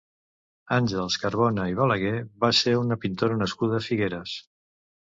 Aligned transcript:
Àngels 0.77 1.17
Carbona 1.25 1.67
i 1.73 1.77
Balaguer 1.81 2.17
va 2.47 2.53
ser 2.63 2.77
una 2.81 2.99
pintora 3.05 3.41
nascuda 3.45 3.81
a 3.83 3.89
Figueres. 3.91 4.37